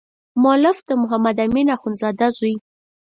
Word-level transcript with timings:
مؤلف 0.41 0.77
د 0.87 0.89
محمد 1.01 1.37
امین 1.45 1.67
اخندزاده 1.77 2.27
زوی. 2.37 2.55